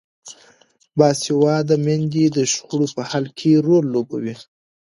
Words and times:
باسواده 0.97 1.75
میندې 1.85 2.23
د 2.35 2.37
شخړو 2.53 2.85
په 2.95 3.01
حل 3.09 3.25
کې 3.39 3.51
رول 3.67 3.85
لوبوي. 3.93 4.35